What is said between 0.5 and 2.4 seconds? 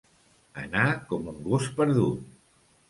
Anar com un gos perdut.